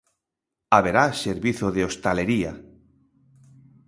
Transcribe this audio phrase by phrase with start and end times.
[0.75, 2.51] Haberá servizo de hostalería.